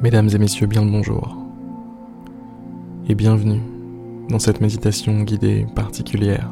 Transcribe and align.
Mesdames 0.00 0.28
et 0.32 0.38
messieurs, 0.38 0.68
bien 0.68 0.84
le 0.84 0.90
bonjour. 0.92 1.36
Et 3.08 3.16
bienvenue 3.16 3.60
dans 4.28 4.38
cette 4.38 4.60
méditation 4.60 5.24
guidée 5.24 5.66
particulière. 5.74 6.48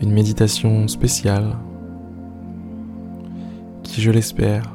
Une 0.00 0.10
méditation 0.10 0.88
spéciale 0.88 1.56
qui, 3.84 4.00
je 4.00 4.10
l'espère, 4.10 4.74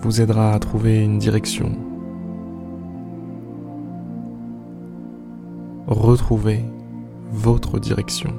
vous 0.00 0.20
aidera 0.20 0.52
à 0.52 0.58
trouver 0.58 1.04
une 1.04 1.20
direction. 1.20 1.70
Retrouver 5.86 6.64
votre 7.30 7.78
direction. 7.78 8.34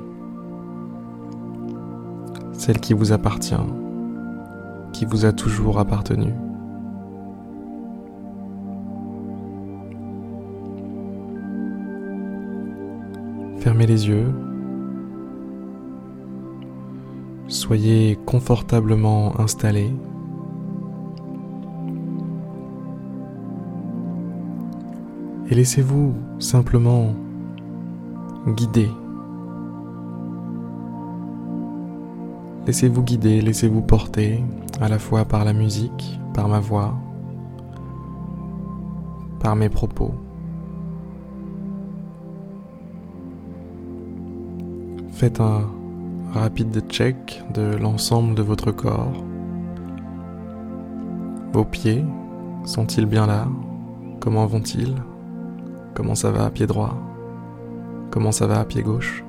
Celle 2.52 2.82
qui 2.82 2.94
vous 2.94 3.14
appartient 3.14 3.56
qui 4.94 5.06
vous 5.06 5.26
a 5.26 5.34
toujours 5.34 5.80
appartenu. 5.80 6.32
Fermez 13.60 13.88
les 13.88 14.08
yeux. 14.08 14.34
Soyez 17.48 18.18
confortablement 18.26 19.40
installé. 19.40 19.92
Et 25.50 25.56
laissez-vous 25.56 26.14
simplement 26.40 27.14
guider 28.48 28.90
Laissez-vous 32.66 33.04
guider, 33.04 33.42
laissez-vous 33.42 33.82
porter, 33.82 34.42
à 34.80 34.88
la 34.88 34.98
fois 34.98 35.26
par 35.26 35.44
la 35.44 35.52
musique, 35.52 36.20
par 36.34 36.48
ma 36.48 36.62
voix, 36.62 36.94
par 39.42 39.58
mes 39.58 39.68
propos. 39.68 40.14
Faites 45.12 45.42
un 45.42 45.70
rapide 46.34 46.84
check 46.88 47.44
de 47.54 47.76
l'ensemble 47.76 48.34
de 48.34 48.42
votre 48.42 48.72
corps. 48.72 49.12
Vos 51.52 51.66
pieds 51.66 52.04
sont-ils 52.64 53.06
bien 53.06 53.28
là? 53.28 53.46
Comment 54.22 54.46
vont-ils? 54.46 54.96
Comment 55.94 56.16
ça 56.16 56.32
va 56.32 56.46
à 56.46 56.50
pied 56.50 56.66
droit? 56.66 56.96
Comment 58.10 58.32
ça 58.32 58.48
va 58.48 58.62
à 58.62 58.66
pied 58.66 58.84
gauche? 58.84 59.24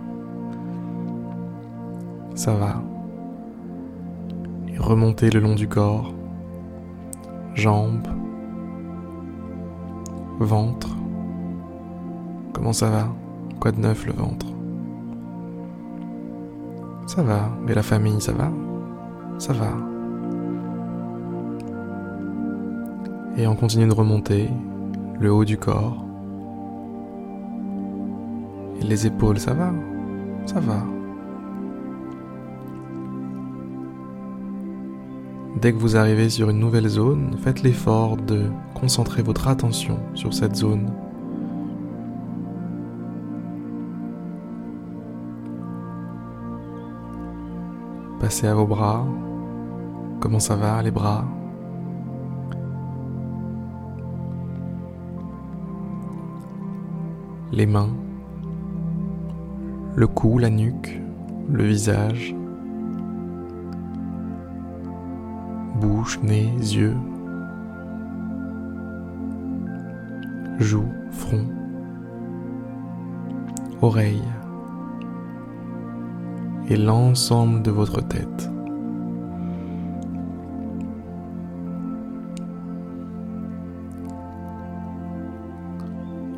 Ça 2.37 2.55
va 2.55 2.81
remonter 4.79 5.31
le 5.31 5.41
long 5.41 5.55
du 5.55 5.69
corps, 5.69 6.13
jambes, 7.55 8.09
ventre. 10.39 10.97
Comment 12.53 12.73
ça 12.73 12.91
va? 12.91 13.09
Quoi 13.61 13.73
de 13.73 13.81
neuf 13.81 14.07
le 14.07 14.13
ventre? 14.13 14.47
Ça 17.07 17.23
va, 17.23 17.51
mais 17.65 17.75
la 17.75 17.83
famille, 17.83 18.21
ça 18.21 18.33
va? 18.33 18.51
Ça 19.39 19.53
va. 19.53 19.71
Et 23.37 23.47
on 23.47 23.57
continue 23.57 23.87
de 23.87 23.93
remonter 23.93 24.49
le 25.21 25.33
haut 25.33 25.45
du 25.45 25.59
corps. 25.59 26.05
Et 28.81 28.85
les 28.85 29.07
épaules, 29.07 29.39
ça 29.39 29.55
va? 29.55 29.73
Ça 30.47 30.61
va. 30.61 30.94
Dès 35.65 35.73
que 35.73 35.79
vous 35.79 35.97
arrivez 35.97 36.29
sur 36.29 36.51
une 36.51 36.59
nouvelle 36.59 36.89
zone, 36.89 37.39
faites 37.43 37.63
l'effort 37.63 38.19
de 38.19 38.51
concentrer 38.75 39.23
votre 39.23 39.49
attention 39.49 39.99
sur 40.13 40.35
cette 40.35 40.57
zone. 40.57 40.93
Passez 48.21 48.47
à 48.47 48.55
vos 48.55 48.67
bras. 48.67 49.07
Comment 50.21 50.39
ça 50.39 50.55
va 50.55 50.83
les 50.83 50.91
bras? 50.91 51.25
Les 57.53 57.65
mains, 57.65 57.89
le 59.97 60.07
cou, 60.09 60.37
la 60.37 60.51
nuque, 60.51 61.01
le 61.51 61.65
visage. 61.65 62.37
Bouche, 66.05 66.21
nez, 66.23 66.53
yeux, 66.59 66.97
joues, 70.59 70.93
front, 71.11 71.47
oreilles 73.81 74.29
et 76.69 76.77
l'ensemble 76.77 77.63
de 77.63 77.71
votre 77.71 78.03
tête. 78.03 78.51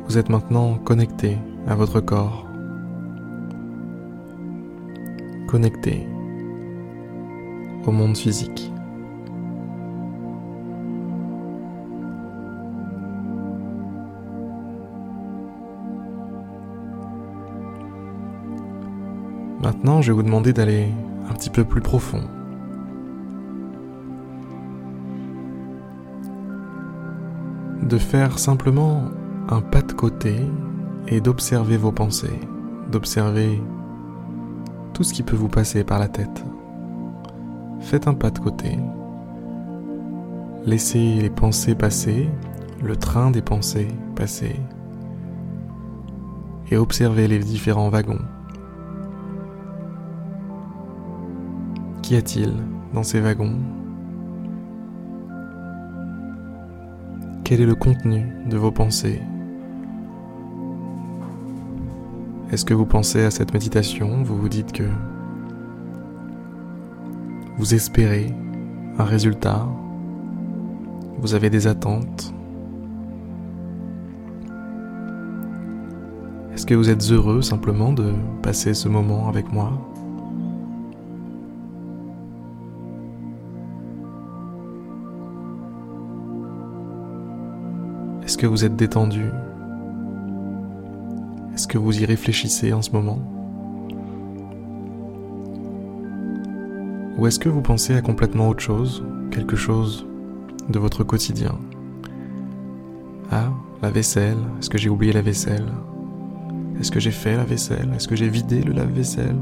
Vous 0.07 0.17
êtes 0.17 0.29
maintenant 0.29 0.75
connecté 0.77 1.37
à 1.67 1.75
votre 1.75 1.99
corps, 1.99 2.47
connecté 5.49 6.07
au 7.85 7.91
monde 7.91 8.15
physique. 8.15 8.71
Maintenant, 19.61 20.01
je 20.01 20.11
vais 20.11 20.15
vous 20.15 20.23
demander 20.23 20.53
d'aller 20.53 20.87
un 21.29 21.33
petit 21.33 21.49
peu 21.49 21.63
plus 21.63 21.81
profond. 21.81 22.21
De 27.81 27.97
faire 27.97 28.37
simplement 28.37 29.05
un 29.49 29.61
pas 29.61 29.81
de 29.81 29.93
côté 29.93 30.35
et 31.07 31.21
d'observer 31.21 31.77
vos 31.77 31.91
pensées, 31.91 32.39
d'observer 32.91 33.61
tout 34.93 35.03
ce 35.03 35.13
qui 35.13 35.23
peut 35.23 35.35
vous 35.35 35.47
passer 35.47 35.83
par 35.83 35.97
la 35.97 36.07
tête. 36.07 36.43
Faites 37.79 38.07
un 38.07 38.13
pas 38.13 38.29
de 38.29 38.39
côté. 38.39 38.77
Laissez 40.65 41.15
les 41.15 41.29
pensées 41.29 41.75
passer, 41.75 42.29
le 42.83 42.95
train 42.95 43.31
des 43.31 43.41
pensées 43.41 43.87
passer, 44.15 44.55
et 46.69 46.77
observez 46.77 47.27
les 47.27 47.39
différents 47.39 47.89
wagons 47.89 48.19
Qu'y 52.07 52.15
a-t-il 52.15 52.53
dans 52.93 53.03
ces 53.03 53.19
wagons 53.19 53.59
Quel 57.43 57.59
est 57.59 57.65
le 57.65 57.75
contenu 57.75 58.25
de 58.49 58.55
vos 58.55 58.71
pensées 58.71 59.21
Est-ce 62.49 62.63
que 62.63 62.73
vous 62.73 62.85
pensez 62.85 63.25
à 63.25 63.29
cette 63.29 63.51
méditation 63.53 64.23
Vous 64.23 64.37
vous 64.37 64.47
dites 64.47 64.71
que 64.71 64.87
vous 67.57 67.73
espérez 67.73 68.33
un 68.97 69.03
résultat. 69.03 69.67
Vous 71.17 71.33
avez 71.33 71.49
des 71.49 71.67
attentes. 71.67 72.33
Est-ce 76.53 76.65
que 76.65 76.73
vous 76.73 76.89
êtes 76.89 77.11
heureux 77.11 77.41
simplement 77.41 77.91
de 77.91 78.13
passer 78.41 78.73
ce 78.73 78.87
moment 78.87 79.27
avec 79.27 79.51
moi 79.51 79.73
Est-ce 88.37 88.43
que 88.43 88.51
vous 88.51 88.65
êtes 88.65 88.75
détendu? 88.75 89.31
Est-ce 91.55 91.67
que 91.67 91.79
vous 91.79 91.99
y 91.99 92.05
réfléchissez 92.05 92.71
en 92.71 92.83
ce 92.83 92.91
moment? 92.91 93.17
Ou 97.17 97.25
est-ce 97.25 97.39
que 97.39 97.49
vous 97.49 97.63
pensez 97.63 97.95
à 97.95 98.01
complètement 98.01 98.47
autre 98.49 98.61
chose, 98.61 99.03
quelque 99.31 99.55
chose 99.55 100.05
de 100.69 100.77
votre 100.77 101.03
quotidien? 101.03 101.55
Ah, 103.31 103.49
la 103.81 103.89
vaisselle, 103.89 104.37
est-ce 104.59 104.69
que 104.69 104.77
j'ai 104.77 104.89
oublié 104.89 105.13
la 105.13 105.23
vaisselle? 105.23 105.65
Est-ce 106.79 106.91
que 106.91 106.99
j'ai 106.99 107.09
fait 107.09 107.35
la 107.35 107.43
vaisselle? 107.43 107.91
Est-ce 107.95 108.07
que 108.07 108.15
j'ai 108.15 108.29
vidé 108.29 108.61
le 108.61 108.73
lave-vaisselle? 108.73 109.39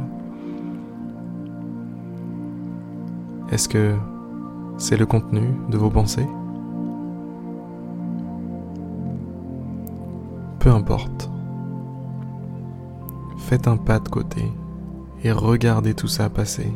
Est-ce 3.51 3.67
que 3.67 3.93
c'est 4.77 4.95
le 4.95 5.05
contenu 5.05 5.49
de 5.69 5.77
vos 5.77 5.89
pensées? 5.89 6.29
peu 10.65 10.71
importe. 10.71 11.29
Faites 13.37 13.67
un 13.67 13.77
pas 13.77 13.99
de 13.99 14.09
côté 14.09 14.51
et 15.23 15.31
regardez 15.31 15.93
tout 15.93 16.07
ça 16.07 16.27
passer. 16.27 16.73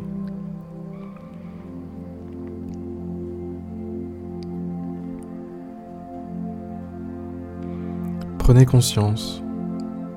Prenez 8.38 8.68
conscience 8.68 9.42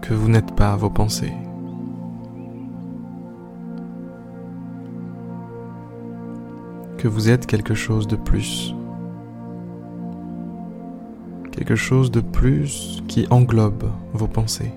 que 0.02 0.12
vous 0.12 0.28
n'êtes 0.28 0.54
pas 0.54 0.76
vos 0.76 0.90
pensées. 0.90 1.32
Que 6.98 7.08
vous 7.08 7.30
êtes 7.30 7.46
quelque 7.46 7.74
chose 7.74 8.06
de 8.06 8.16
plus 8.16 8.74
Quelque 11.64 11.76
chose 11.76 12.10
de 12.10 12.20
plus 12.20 13.04
qui 13.06 13.24
englobe 13.30 13.88
vos 14.14 14.26
pensées. 14.26 14.72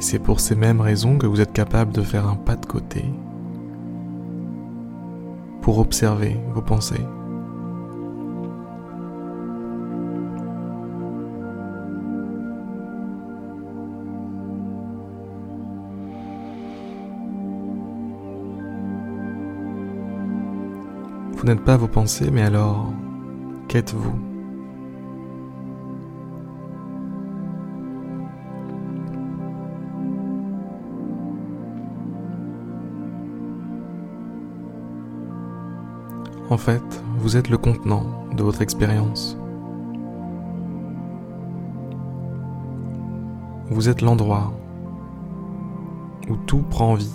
C'est 0.00 0.18
pour 0.18 0.40
ces 0.40 0.54
mêmes 0.54 0.80
raisons 0.80 1.18
que 1.18 1.26
vous 1.26 1.42
êtes 1.42 1.52
capable 1.52 1.92
de 1.92 2.00
faire 2.00 2.26
un 2.26 2.36
pas 2.36 2.56
de 2.56 2.64
côté 2.64 3.04
pour 5.60 5.80
observer 5.80 6.34
vos 6.54 6.62
pensées. 6.62 7.04
Vous 21.36 21.44
n'êtes 21.44 21.60
pas 21.60 21.76
vos 21.76 21.86
pensées, 21.86 22.30
mais 22.32 22.42
alors, 22.42 22.94
qu'êtes-vous? 23.68 24.18
En 36.50 36.56
fait, 36.56 36.82
vous 37.18 37.36
êtes 37.36 37.50
le 37.50 37.58
contenant 37.58 38.24
de 38.34 38.42
votre 38.42 38.62
expérience. 38.62 39.36
Vous 43.70 43.90
êtes 43.90 44.00
l'endroit 44.00 44.50
où 46.30 46.36
tout 46.46 46.62
prend 46.70 46.94
vie. 46.94 47.12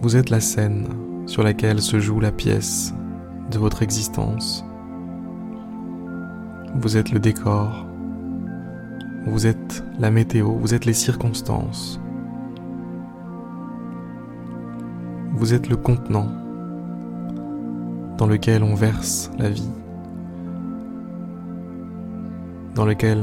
Vous 0.00 0.16
êtes 0.16 0.30
la 0.30 0.40
scène 0.40 0.88
sur 1.30 1.44
laquelle 1.44 1.80
se 1.80 2.00
joue 2.00 2.18
la 2.18 2.32
pièce 2.32 2.92
de 3.52 3.58
votre 3.58 3.84
existence. 3.84 4.64
Vous 6.74 6.96
êtes 6.96 7.12
le 7.12 7.20
décor. 7.20 7.86
Vous 9.28 9.46
êtes 9.46 9.84
la 10.00 10.10
météo, 10.10 10.50
vous 10.50 10.74
êtes 10.74 10.86
les 10.86 10.92
circonstances. 10.92 12.00
Vous 15.34 15.54
êtes 15.54 15.68
le 15.68 15.76
contenant 15.76 16.26
dans 18.18 18.26
lequel 18.26 18.64
on 18.64 18.74
verse 18.74 19.30
la 19.38 19.50
vie, 19.50 19.70
dans 22.74 22.86
lequel 22.86 23.22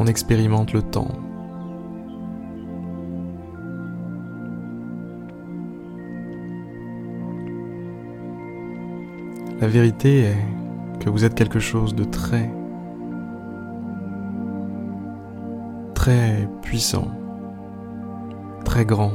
on 0.00 0.08
expérimente 0.08 0.72
le 0.72 0.82
temps, 0.82 1.12
La 9.62 9.68
vérité 9.68 10.22
est 10.22 10.98
que 10.98 11.08
vous 11.08 11.24
êtes 11.24 11.36
quelque 11.36 11.60
chose 11.60 11.94
de 11.94 12.02
très, 12.02 12.52
très 15.94 16.48
puissant, 16.62 17.06
très 18.64 18.84
grand. 18.84 19.12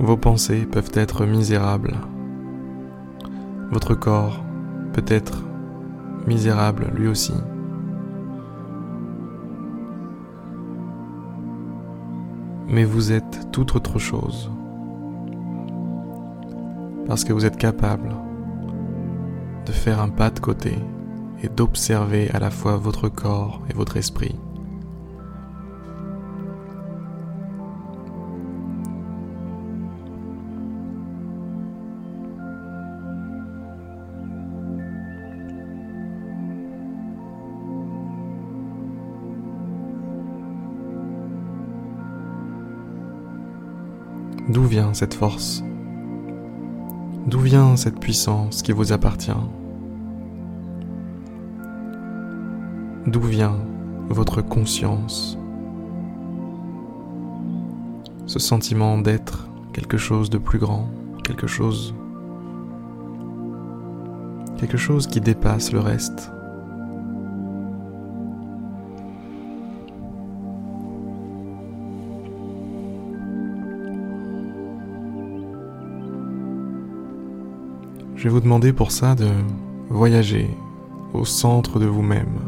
Vos 0.00 0.16
pensées 0.16 0.66
peuvent 0.66 0.90
être 0.94 1.26
misérables. 1.26 1.94
Votre 3.70 3.94
corps 3.94 4.42
peut 4.92 5.04
être 5.06 5.44
misérable 6.26 6.90
lui 6.92 7.06
aussi. 7.06 7.34
Mais 12.66 12.82
vous 12.82 13.12
êtes 13.12 13.52
toute 13.52 13.76
autre 13.76 14.00
chose 14.00 14.50
parce 17.06 17.24
que 17.24 17.32
vous 17.32 17.44
êtes 17.44 17.56
capable 17.56 18.14
de 19.66 19.72
faire 19.72 20.00
un 20.00 20.08
pas 20.08 20.30
de 20.30 20.40
côté 20.40 20.74
et 21.42 21.48
d'observer 21.48 22.30
à 22.32 22.38
la 22.38 22.50
fois 22.50 22.76
votre 22.76 23.08
corps 23.08 23.60
et 23.70 23.74
votre 23.74 23.96
esprit. 23.96 24.34
D'où 44.48 44.64
vient 44.64 44.92
cette 44.92 45.14
force? 45.14 45.62
D'où 47.32 47.40
vient 47.40 47.76
cette 47.76 47.98
puissance 47.98 48.60
qui 48.60 48.72
vous 48.72 48.92
appartient 48.92 49.32
D'où 53.06 53.22
vient 53.22 53.56
votre 54.10 54.42
conscience 54.42 55.38
Ce 58.26 58.38
sentiment 58.38 58.98
d'être 58.98 59.48
quelque 59.72 59.96
chose 59.96 60.28
de 60.28 60.36
plus 60.36 60.58
grand, 60.58 60.90
quelque 61.24 61.46
chose 61.46 61.94
quelque 64.58 64.76
chose 64.76 65.06
qui 65.06 65.22
dépasse 65.22 65.72
le 65.72 65.80
reste. 65.80 66.30
Je 78.22 78.28
vais 78.28 78.34
vous 78.34 78.40
demander 78.40 78.72
pour 78.72 78.92
ça 78.92 79.16
de 79.16 79.26
voyager 79.90 80.48
au 81.12 81.24
centre 81.24 81.80
de 81.80 81.86
vous-même, 81.86 82.38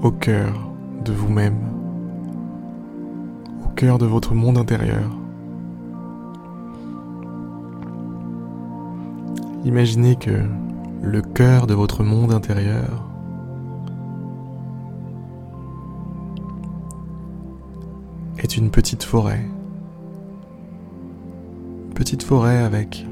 au 0.00 0.12
cœur 0.12 0.70
de 1.04 1.12
vous-même, 1.12 1.58
au 3.66 3.68
cœur 3.70 3.98
de 3.98 4.06
votre 4.06 4.32
monde 4.32 4.58
intérieur. 4.58 5.10
Imaginez 9.64 10.14
que 10.14 10.44
le 11.02 11.20
cœur 11.20 11.66
de 11.66 11.74
votre 11.74 12.04
monde 12.04 12.32
intérieur 12.32 13.04
est 18.38 18.56
une 18.56 18.70
petite 18.70 19.02
forêt. 19.02 19.44
Petite 21.96 22.22
forêt 22.22 22.58
avec 22.58 23.04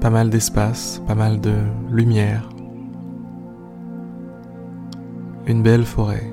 pas 0.00 0.10
mal 0.10 0.30
d'espace, 0.30 1.02
pas 1.06 1.14
mal 1.14 1.40
de 1.40 1.54
lumière, 1.90 2.48
une 5.46 5.62
belle 5.62 5.84
forêt. 5.84 6.32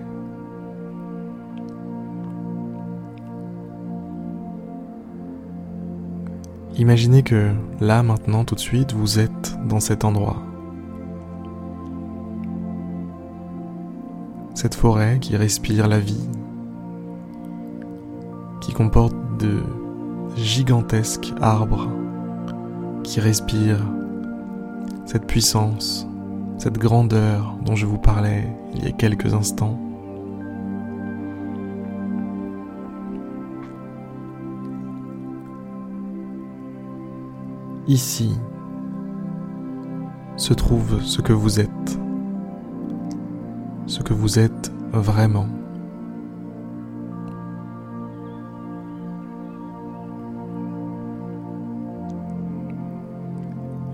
Imaginez 6.77 7.23
que 7.23 7.53
là 7.79 8.03
maintenant 8.03 8.43
tout 8.43 8.55
de 8.55 8.59
suite 8.59 8.93
vous 8.93 9.17
êtes 9.17 9.57
dans 9.67 9.79
cet 9.79 10.03
endroit. 10.03 10.43
Cette 14.53 14.75
forêt 14.75 15.19
qui 15.19 15.37
respire 15.37 15.87
la 15.87 15.99
vie, 15.99 16.29
qui 18.61 18.73
comporte 18.73 19.15
de 19.39 19.63
gigantesques 20.35 21.33
arbres 21.41 21.87
qui 23.15 23.21
respire 23.21 23.79
cette 25.05 25.25
puissance, 25.25 26.05
cette 26.57 26.77
grandeur 26.77 27.57
dont 27.63 27.73
je 27.73 27.85
vous 27.85 27.97
parlais 27.97 28.45
il 28.73 28.83
y 28.83 28.87
a 28.89 28.91
quelques 28.91 29.33
instants. 29.33 29.79
Ici 37.87 38.35
se 40.35 40.53
trouve 40.53 41.01
ce 41.01 41.21
que 41.21 41.31
vous 41.31 41.61
êtes, 41.61 41.99
ce 43.85 44.01
que 44.01 44.13
vous 44.13 44.39
êtes 44.39 44.73
vraiment. 44.91 45.47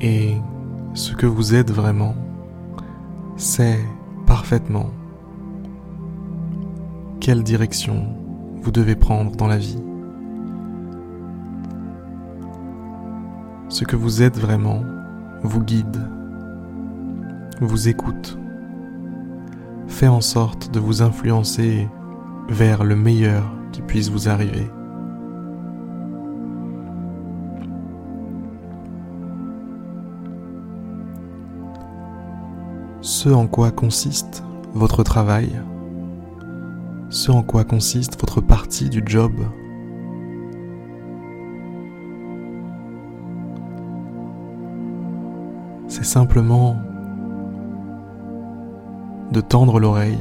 Et 0.01 0.35
ce 0.95 1.13
que 1.13 1.27
vous 1.27 1.53
êtes 1.53 1.69
vraiment, 1.69 2.15
c'est 3.37 3.79
parfaitement 4.25 4.89
quelle 7.19 7.43
direction 7.43 8.07
vous 8.61 8.71
devez 8.71 8.95
prendre 8.95 9.35
dans 9.35 9.47
la 9.47 9.57
vie. 9.57 9.77
Ce 13.69 13.85
que 13.85 13.95
vous 13.95 14.23
êtes 14.23 14.39
vraiment 14.39 14.81
vous 15.43 15.63
guide, 15.63 16.09
vous 17.61 17.87
écoute, 17.87 18.39
fait 19.87 20.07
en 20.07 20.21
sorte 20.21 20.73
de 20.73 20.79
vous 20.79 21.03
influencer 21.03 21.87
vers 22.49 22.83
le 22.83 22.95
meilleur 22.95 23.43
qui 23.71 23.83
puisse 23.83 24.09
vous 24.09 24.29
arriver. 24.29 24.67
Ce 33.23 33.29
en 33.29 33.45
quoi 33.45 33.69
consiste 33.69 34.43
votre 34.73 35.03
travail, 35.03 35.51
ce 37.11 37.29
en 37.29 37.43
quoi 37.43 37.63
consiste 37.63 38.19
votre 38.19 38.41
partie 38.41 38.89
du 38.89 39.03
job. 39.05 39.33
C'est 45.87 46.03
simplement 46.03 46.77
de 49.31 49.39
tendre 49.39 49.79
l'oreille 49.79 50.17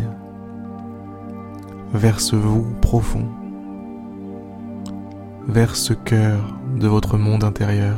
vers 1.95 2.21
ce 2.21 2.37
vous 2.37 2.67
profond, 2.83 3.25
vers 5.49 5.75
ce 5.75 5.95
cœur 5.95 6.55
de 6.79 6.87
votre 6.87 7.17
monde 7.17 7.45
intérieur, 7.45 7.97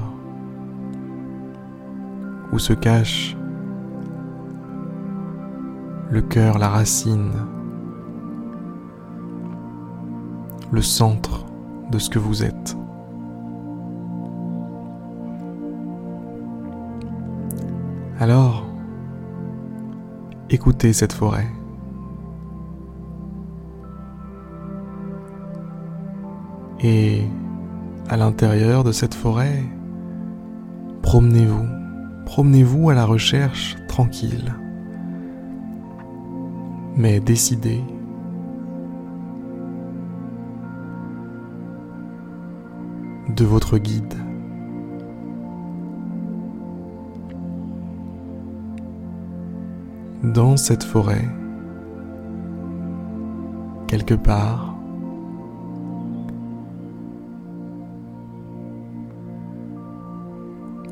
où 2.52 2.61
se 2.61 2.73
cache 2.73 3.37
le 6.12 6.21
cœur, 6.21 6.59
la 6.59 6.69
racine, 6.69 7.33
le 10.71 10.83
centre 10.83 11.47
de 11.90 11.99
ce 11.99 12.11
que 12.11 12.19
vous 12.19 12.45
êtes. 12.45 12.76
Alors, 18.21 18.66
écoutez 20.50 20.92
cette 20.92 21.14
forêt. 21.14 21.49
Et 26.81 27.23
à 28.11 28.19
l'intérieur 28.19 28.85
de 28.85 28.92
cette 28.92 29.14
forêt, 29.14 29.64
promenez-vous, 31.00 31.66
promenez-vous 32.26 32.90
à 32.90 32.95
la 32.95 33.07
recherche 33.07 33.76
tranquille, 33.88 34.54
mais 36.96 37.20
décidé. 37.20 37.82
de 43.37 43.44
votre 43.44 43.78
guide. 43.78 44.14
Dans 50.22 50.56
cette 50.56 50.84
forêt, 50.84 51.28
quelque 53.88 54.14
part, 54.14 54.76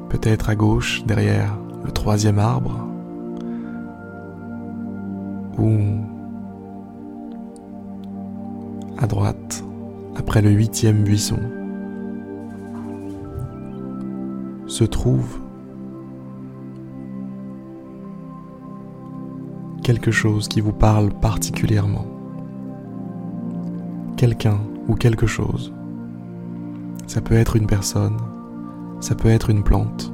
peut-être 0.09 0.51
à 0.51 0.57
gauche 0.57 1.05
derrière 1.05 1.57
le 1.85 1.93
troisième 1.93 2.39
arbre, 2.39 2.90
à 8.99 9.07
droite 9.07 9.65
après 10.17 10.43
le 10.43 10.51
huitième 10.51 11.03
buisson, 11.03 11.39
se 14.67 14.85
trouve 14.85 15.41
quelque 19.83 20.11
chose 20.11 20.49
qui 20.49 20.61
vous 20.61 20.73
parle 20.73 21.11
particulièrement, 21.11 22.07
quelqu'un 24.17 24.61
ou 24.89 24.95
quelque 24.95 25.27
chose. 25.27 25.73
Ça 27.07 27.21
peut 27.21 27.35
être 27.35 27.57
une 27.57 27.67
personne, 27.67 28.19
ça 29.01 29.15
peut 29.15 29.31
être 29.31 29.51
une 29.51 29.63
plante, 29.63 30.13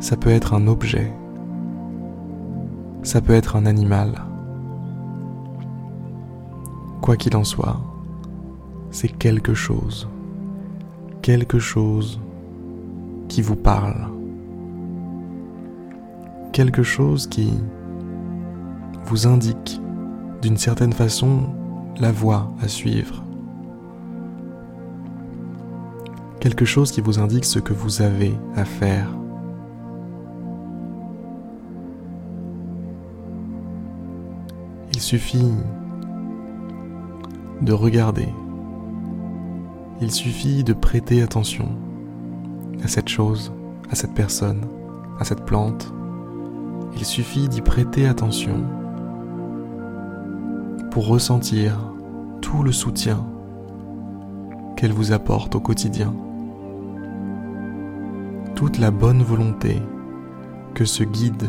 ça 0.00 0.16
peut 0.16 0.30
être 0.30 0.54
un 0.54 0.66
objet, 0.66 1.12
ça 3.02 3.20
peut 3.20 3.32
être 3.32 3.56
un 3.56 3.66
animal. 3.66 4.27
Quoi 7.00 7.16
qu'il 7.16 7.36
en 7.36 7.44
soit, 7.44 7.80
c'est 8.90 9.08
quelque 9.08 9.54
chose, 9.54 10.08
quelque 11.22 11.58
chose 11.58 12.20
qui 13.28 13.42
vous 13.42 13.56
parle, 13.56 14.08
quelque 16.52 16.82
chose 16.82 17.26
qui 17.26 17.52
vous 19.04 19.26
indique 19.26 19.80
d'une 20.42 20.56
certaine 20.56 20.92
façon 20.92 21.48
la 21.98 22.12
voie 22.12 22.52
à 22.60 22.68
suivre. 22.68 23.24
quelque 26.40 26.64
chose 26.64 26.92
qui 26.92 27.00
vous 27.00 27.18
indique 27.18 27.44
ce 27.44 27.58
que 27.58 27.72
vous 27.72 28.02
avez 28.02 28.32
à 28.56 28.64
faire. 28.64 29.08
Il 34.92 35.00
suffit 35.00 35.52
de 37.62 37.72
regarder. 37.72 38.28
Il 40.00 40.10
suffit 40.10 40.64
de 40.64 40.72
prêter 40.72 41.22
attention 41.22 41.68
à 42.84 42.88
cette 42.88 43.08
chose, 43.08 43.52
à 43.90 43.94
cette 43.94 44.14
personne, 44.14 44.66
à 45.18 45.24
cette 45.24 45.44
plante. 45.44 45.92
Il 46.96 47.04
suffit 47.04 47.48
d'y 47.48 47.60
prêter 47.60 48.06
attention 48.06 48.62
pour 50.90 51.08
ressentir 51.08 51.78
tout 52.40 52.62
le 52.62 52.72
soutien 52.72 53.24
qu'elle 54.76 54.92
vous 54.92 55.12
apporte 55.12 55.56
au 55.56 55.60
quotidien 55.60 56.14
toute 58.54 58.78
la 58.78 58.90
bonne 58.90 59.22
volonté 59.22 59.80
que 60.74 60.84
ce 60.84 61.04
guide 61.04 61.48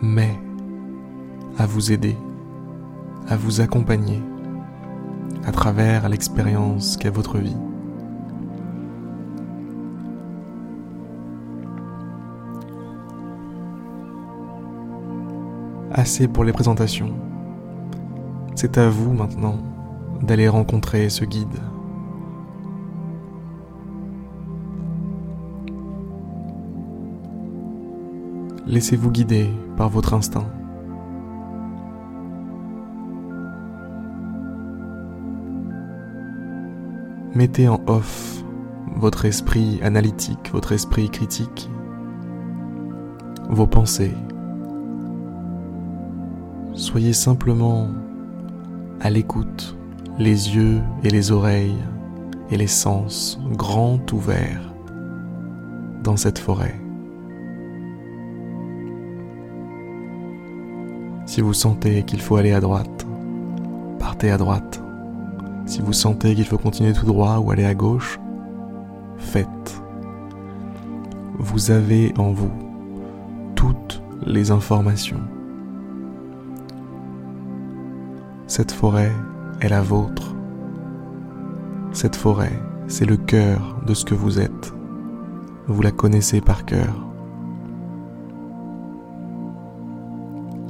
met 0.00 0.38
à 1.58 1.66
vous 1.66 1.92
aider, 1.92 2.16
à 3.28 3.36
vous 3.36 3.60
accompagner 3.60 4.22
à 5.46 5.52
travers 5.52 6.08
l'expérience 6.08 6.96
qu'est 6.96 7.08
votre 7.08 7.38
vie. 7.38 7.56
Assez 15.92 16.26
pour 16.26 16.42
les 16.42 16.52
présentations. 16.52 17.14
C'est 18.56 18.76
à 18.76 18.88
vous 18.88 19.12
maintenant 19.12 19.58
d'aller 20.20 20.48
rencontrer 20.48 21.08
ce 21.10 21.24
guide. 21.24 21.46
Laissez-vous 28.66 29.12
guider 29.12 29.48
par 29.76 29.90
votre 29.90 30.12
instinct. 30.12 30.48
Mettez 37.36 37.68
en 37.68 37.82
off 37.86 38.42
votre 38.96 39.26
esprit 39.26 39.78
analytique, 39.82 40.50
votre 40.54 40.72
esprit 40.72 41.10
critique, 41.10 41.68
vos 43.50 43.66
pensées. 43.66 44.14
Soyez 46.72 47.12
simplement 47.12 47.88
à 49.02 49.10
l'écoute, 49.10 49.76
les 50.18 50.56
yeux 50.56 50.80
et 51.04 51.10
les 51.10 51.30
oreilles 51.30 51.76
et 52.50 52.56
les 52.56 52.66
sens 52.66 53.38
grands 53.52 54.00
ouverts 54.14 54.72
dans 56.02 56.16
cette 56.16 56.38
forêt. 56.38 56.80
Si 61.26 61.42
vous 61.42 61.52
sentez 61.52 62.02
qu'il 62.02 62.22
faut 62.22 62.36
aller 62.36 62.52
à 62.52 62.60
droite, 62.60 63.06
partez 63.98 64.30
à 64.30 64.38
droite. 64.38 64.80
Si 65.66 65.80
vous 65.82 65.92
sentez 65.92 66.34
qu'il 66.34 66.46
faut 66.46 66.58
continuer 66.58 66.92
tout 66.92 67.06
droit 67.06 67.38
ou 67.38 67.50
aller 67.50 67.64
à 67.64 67.74
gauche, 67.74 68.20
faites. 69.18 69.82
Vous 71.38 71.70
avez 71.70 72.14
en 72.18 72.30
vous 72.30 72.52
toutes 73.56 74.00
les 74.24 74.52
informations. 74.52 75.20
Cette 78.46 78.70
forêt 78.70 79.12
est 79.60 79.68
la 79.68 79.82
vôtre. 79.82 80.34
Cette 81.92 82.14
forêt, 82.14 82.52
c'est 82.86 83.04
le 83.04 83.16
cœur 83.16 83.80
de 83.86 83.92
ce 83.92 84.04
que 84.04 84.14
vous 84.14 84.38
êtes. 84.38 84.72
Vous 85.66 85.82
la 85.82 85.90
connaissez 85.90 86.40
par 86.40 86.64
cœur. 86.64 87.06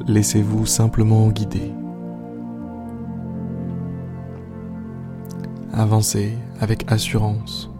Laissez-vous 0.07 0.65
simplement 0.65 1.29
guider. 1.29 1.73
Avancez 5.79 6.33
avec 6.59 6.91
assurance. 6.91 7.71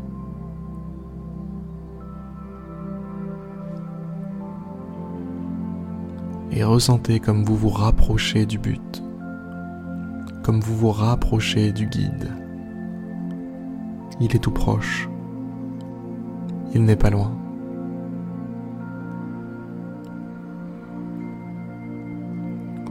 Et 6.53 6.63
ressentez 6.63 7.21
comme 7.21 7.43
vous 7.43 7.57
vous 7.57 7.71
rapprochez 7.71 8.45
du 8.45 8.59
but, 8.59 9.03
comme 10.43 10.61
vous 10.61 10.77
vous 10.77 10.91
rapprochez 10.91 11.73
du 11.73 11.87
guide. 11.87 12.31
Il 14.21 14.37
est 14.37 14.41
tout 14.41 14.51
proche. 14.51 15.09
Il 16.75 16.85
n'est 16.85 16.97
pas 16.97 17.09
loin. 17.09 17.35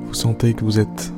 Vous 0.03 0.15
sentez 0.15 0.55
que 0.55 0.65
vous 0.65 0.79
êtes 0.79 1.13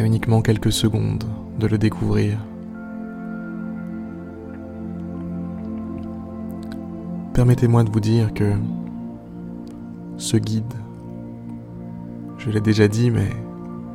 à 0.00 0.06
uniquement 0.06 0.40
quelques 0.40 0.72
secondes 0.72 1.24
de 1.58 1.66
le 1.66 1.76
découvrir. 1.76 2.38
Permettez-moi 7.34 7.84
de 7.84 7.90
vous 7.90 8.00
dire 8.00 8.32
que 8.32 8.52
ce 10.16 10.36
guide, 10.38 10.74
je 12.38 12.50
l'ai 12.50 12.60
déjà 12.60 12.88
dit, 12.88 13.10
mais 13.10 13.28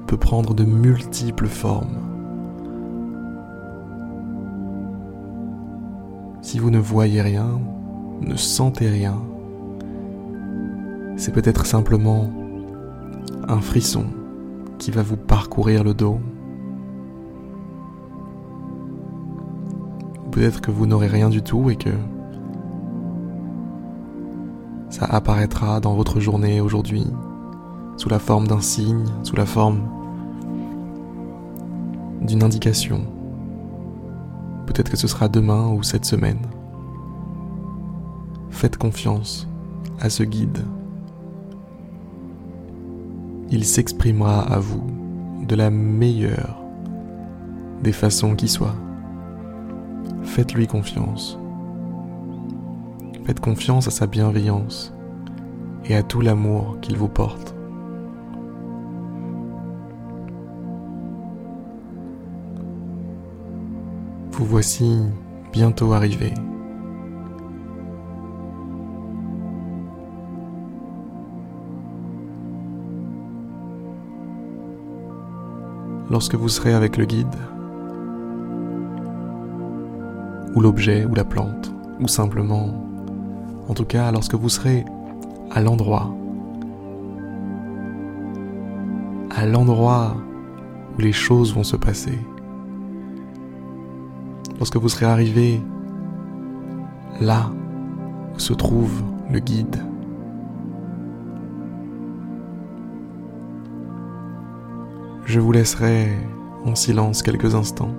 peut 0.05 0.17
prendre 0.17 0.53
de 0.53 0.63
multiples 0.63 1.47
formes. 1.47 1.97
Si 6.41 6.59
vous 6.59 6.69
ne 6.69 6.79
voyez 6.79 7.21
rien, 7.21 7.59
ne 8.21 8.35
sentez 8.35 8.89
rien, 8.89 9.15
c'est 11.17 11.33
peut-être 11.33 11.65
simplement 11.65 12.29
un 13.47 13.59
frisson 13.59 14.05
qui 14.77 14.91
va 14.91 15.01
vous 15.01 15.17
parcourir 15.17 15.84
le 15.84 15.94
dos. 15.94 16.20
Peut-être 20.32 20.62
que 20.62 20.72
vous 20.72 20.86
n'aurez 20.86 21.08
rien 21.08 21.29
du 21.29 21.41
tout 21.41 21.70
et 21.70 21.75
que 21.75 21.91
ça 24.89 25.05
apparaîtra 25.05 25.79
dans 25.79 25.96
votre 25.96 26.20
journée 26.20 26.62
aujourd'hui 26.62 27.05
sous 27.98 28.10
la 28.10 28.20
forme 28.20 28.48
d'un 28.48 28.62
signe, 28.62 29.05
sous 29.24 29.36
la 29.36 29.46
forme 29.46 29.82
d'une 32.22 32.44
indication. 32.44 33.05
Peut-être 34.65 34.89
que 34.89 34.98
ce 34.98 35.08
sera 35.08 35.27
demain 35.27 35.67
ou 35.70 35.84
cette 35.84 36.05
semaine. 36.05 36.39
Faites 38.50 38.77
confiance 38.77 39.48
à 40.00 40.10
ce 40.10 40.24
guide 40.24 40.60
il 43.50 43.66
s'exprimera 43.66 44.42
à 44.42 44.60
vous 44.60 44.84
de 45.48 45.56
la 45.56 45.70
meilleure 45.70 46.64
des 47.84 47.92
façons 47.92 48.36
qui 48.36 48.48
soient. 48.48 48.75
Faites-lui 50.24 50.68
confiance. 50.68 51.38
Faites 53.25 53.40
confiance 53.40 53.88
à 53.88 53.92
sa 53.92 54.08
bienveillance 54.08 54.94
et 55.86 55.96
à 55.96 56.04
tout 56.04 56.22
l'amour 56.22 56.78
qu'il 56.82 56.98
vous 56.98 57.08
porte. 57.08 57.56
Vous 64.32 64.46
voici 64.46 65.00
bientôt 65.54 65.94
arrivé 65.94 66.34
lorsque 76.16 76.36
vous 76.36 76.48
serez 76.48 76.74
avec 76.74 76.96
le 76.96 77.04
guide, 77.04 77.36
ou 80.56 80.62
l'objet, 80.62 81.04
ou 81.04 81.14
la 81.14 81.25
plante, 81.25 81.74
ou 82.00 82.08
simplement, 82.08 82.70
en 83.68 83.74
tout 83.74 83.84
cas 83.84 84.14
lorsque 84.14 84.36
vous 84.36 84.48
serez 84.48 84.86
à 85.51 85.60
l'endroit, 85.60 86.16
à 89.30 89.46
l'endroit 89.46 90.16
où 90.98 91.01
les 91.01 91.12
choses 91.12 91.54
vont 91.54 91.66
se 91.66 91.75
passer, 91.75 92.18
lorsque 94.58 94.78
vous 94.78 94.88
serez 94.88 95.08
arrivé 95.08 95.62
là 97.20 97.51
où 98.34 98.40
se 98.40 98.54
trouve 98.54 99.04
le 99.30 99.40
guide, 99.40 99.84
Je 105.35 105.41
vous 105.41 105.51
laisserai 105.51 106.07
en 106.63 106.75
silence 106.75 107.21
quelques 107.21 107.55
instants. 107.55 107.93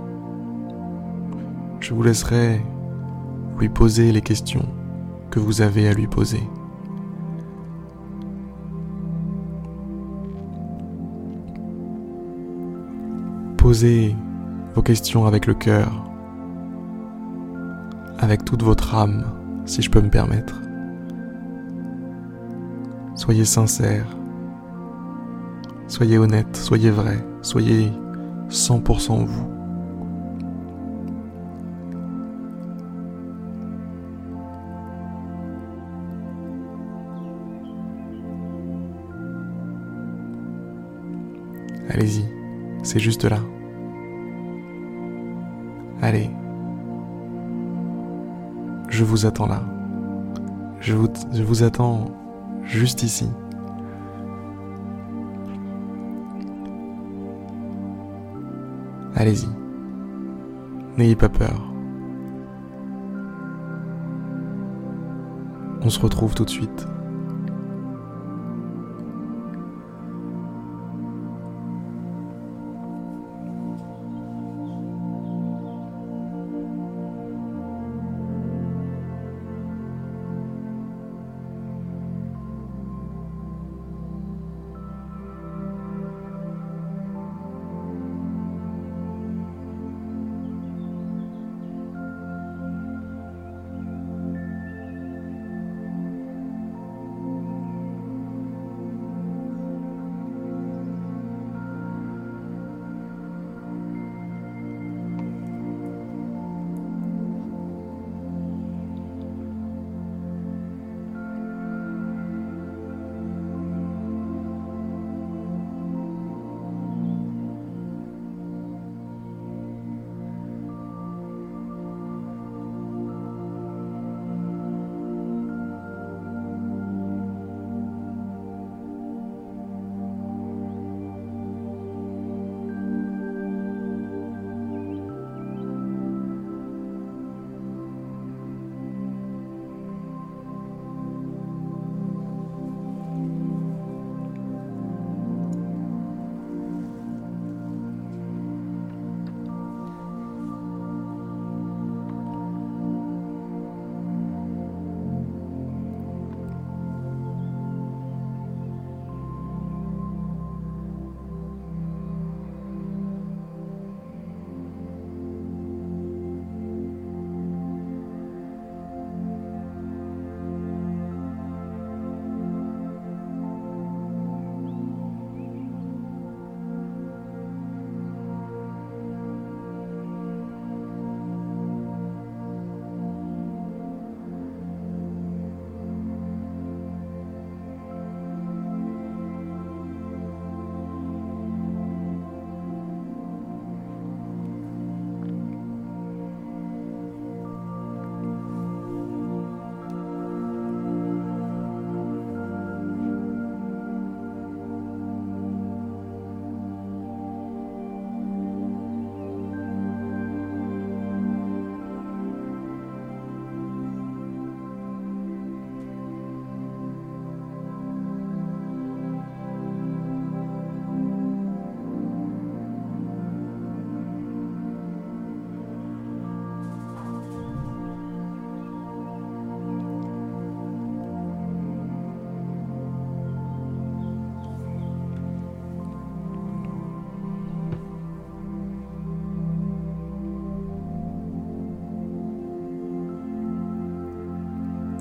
Je 1.81 1.92
vous 1.92 2.03
laisserai 2.03 2.62
lui 3.59 3.68
poser 3.68 4.11
les 4.11 4.22
questions 4.22 4.66
que 5.31 5.38
vous 5.38 5.61
avez 5.61 5.87
à 5.87 5.92
lui 5.92 6.07
poser. 6.07 6.40
Posez 13.59 14.16
vos 14.75 14.81
questions 14.81 15.27
avec 15.27 15.44
le 15.44 15.53
cœur, 15.53 15.92
avec 18.18 18.46
toute 18.46 18.62
votre 18.62 18.94
âme, 18.94 19.27
si 19.66 19.83
je 19.83 19.90
peux 19.90 20.01
me 20.01 20.09
permettre. 20.09 20.62
Soyez 23.14 23.44
sincère 23.44 24.07
Soyez 25.88 26.18
honnête, 26.18 26.57
soyez 26.57 26.90
vrai, 26.90 27.25
soyez 27.42 27.90
100% 28.51 29.25
vous. 29.25 29.49
Allez-y, 41.88 42.25
c'est 42.83 42.99
juste 42.99 43.25
là. 43.25 43.38
Allez. 46.03 46.31
Je 48.90 49.05
vous 49.05 49.25
attends 49.25 49.46
là. 49.46 49.62
Je 50.81 50.94
vous, 50.94 51.09
je 51.33 51.42
vous 51.42 51.62
attends 51.62 52.11
juste 52.64 53.03
ici. 53.03 53.29
Allez-y. 59.17 59.49
N'ayez 60.99 61.17
pas 61.17 61.31
peur. 61.31 61.73
On 65.81 65.89
se 65.89 65.99
retrouve 65.99 66.35
tout 66.35 66.45
de 66.45 66.51
suite. 66.51 66.87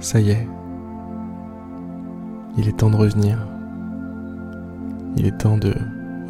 Ça 0.05 0.19
y 0.19 0.29
est. 0.29 0.47
Il 2.59 2.67
est 2.67 2.77
temps 2.77 2.91
de 2.91 2.95
revenir. 2.95 3.39
Il 5.17 5.25
est 5.25 5.35
temps 5.35 5.57
de 5.57 5.73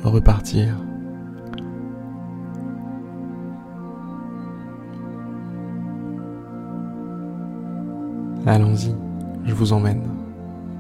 repartir. 0.02 0.82
Allons-y, 8.46 8.96
je 9.44 9.54
vous 9.54 9.74
emmène, 9.74 10.08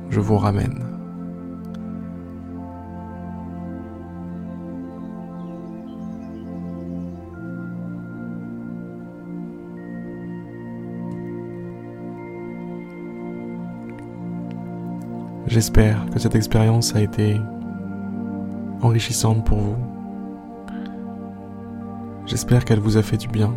je 0.09 0.21
vous 0.21 0.37
ramène. 0.37 0.94
J'espère 15.55 16.05
que 16.09 16.19
cette 16.19 16.35
expérience 16.35 16.97
a 16.97 17.01
été 17.01 17.39
enrichissante 18.81 19.45
pour 19.45 19.57
vous. 19.57 19.77
J'espère 22.25 22.65
qu'elle 22.65 22.81
vous 22.81 22.97
a 22.97 23.01
fait 23.01 23.15
du 23.15 23.29
bien. 23.29 23.53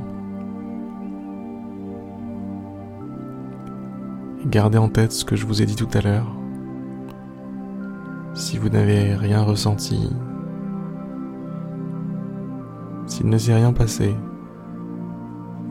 gardez 4.47 4.79
en 4.79 4.89
tête 4.89 5.11
ce 5.11 5.25
que 5.25 5.35
je 5.35 5.45
vous 5.45 5.61
ai 5.61 5.67
dit 5.67 5.75
tout 5.75 5.89
à 5.93 6.01
l'heure. 6.01 6.33
Si 8.33 8.59
vous 8.59 8.69
n'avez 8.69 9.17
rien 9.17 9.43
ressenti, 9.43 10.09
s'il 13.07 13.29
ne 13.29 13.39
s'est 13.39 13.57
rien 13.57 13.73
passé 13.73 14.15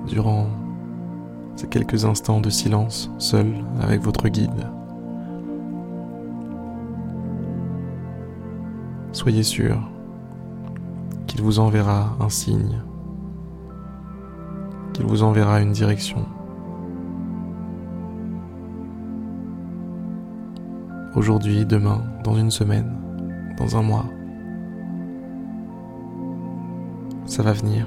durant 0.05 0.47
ces 1.55 1.67
quelques 1.67 2.03
instants 2.03 2.41
de 2.41 2.49
silence 2.49 3.09
seul 3.17 3.47
avec 3.79 4.01
votre 4.01 4.27
guide, 4.27 4.67
soyez 9.27 9.43
sûr 9.43 9.77
qu'il 11.27 11.41
vous 11.41 11.59
enverra 11.59 12.15
un 12.21 12.29
signe, 12.29 12.81
qu'il 14.93 15.05
vous 15.05 15.21
enverra 15.21 15.59
une 15.59 15.73
direction. 15.73 16.25
Aujourd'hui, 21.13 21.65
demain, 21.65 22.05
dans 22.23 22.37
une 22.37 22.51
semaine, 22.51 22.89
dans 23.57 23.75
un 23.75 23.81
mois. 23.81 24.05
Ça 27.25 27.43
va 27.43 27.51
venir. 27.51 27.85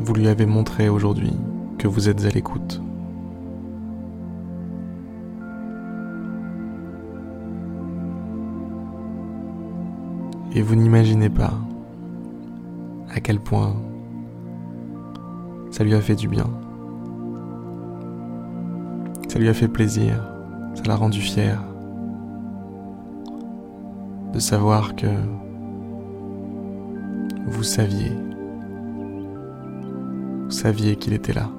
Vous 0.00 0.14
lui 0.14 0.26
avez 0.26 0.46
montré 0.46 0.88
aujourd'hui 0.88 1.36
que 1.78 1.86
vous 1.86 2.08
êtes 2.08 2.24
à 2.24 2.30
l'écoute. 2.30 2.82
Et 10.54 10.62
vous 10.62 10.74
n'imaginez 10.74 11.28
pas 11.28 11.54
à 13.14 13.20
quel 13.20 13.40
point 13.40 13.74
ça 15.70 15.84
lui 15.84 15.94
a 15.94 16.00
fait 16.00 16.14
du 16.14 16.28
bien. 16.28 16.46
Ça 19.28 19.38
lui 19.38 19.48
a 19.48 19.54
fait 19.54 19.68
plaisir. 19.68 20.14
Ça 20.74 20.82
l'a 20.84 20.96
rendu 20.96 21.20
fier 21.20 21.62
de 24.32 24.38
savoir 24.38 24.94
que 24.94 25.06
vous 27.46 27.62
saviez, 27.62 28.12
vous 30.44 30.50
saviez 30.50 30.96
qu'il 30.96 31.12
était 31.14 31.32
là. 31.32 31.50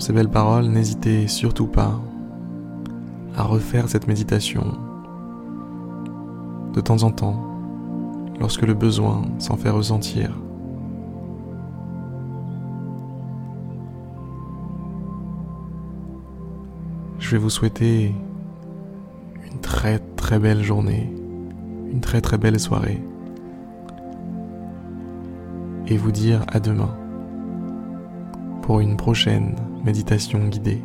Ces 0.00 0.14
belles 0.14 0.30
paroles, 0.30 0.64
n'hésitez 0.64 1.28
surtout 1.28 1.66
pas 1.66 2.00
à 3.36 3.42
refaire 3.42 3.86
cette 3.90 4.08
méditation 4.08 4.64
de 6.72 6.80
temps 6.80 7.02
en 7.02 7.10
temps, 7.10 7.44
lorsque 8.40 8.62
le 8.62 8.72
besoin 8.72 9.22
s'en 9.38 9.58
fait 9.58 9.68
ressentir. 9.68 10.30
Je 17.18 17.30
vais 17.32 17.38
vous 17.38 17.50
souhaiter 17.50 18.14
une 19.52 19.60
très 19.60 19.98
très 20.16 20.38
belle 20.38 20.62
journée, 20.62 21.12
une 21.92 22.00
très 22.00 22.22
très 22.22 22.38
belle 22.38 22.58
soirée, 22.58 23.02
et 25.86 25.98
vous 25.98 26.10
dire 26.10 26.40
à 26.48 26.58
demain 26.58 26.96
pour 28.62 28.80
une 28.80 28.96
prochaine 28.96 29.56
méditation 29.84 30.46
guidée. 30.48 30.82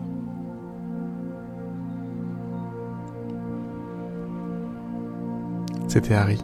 C'était 5.87 6.13
Harry. 6.13 6.39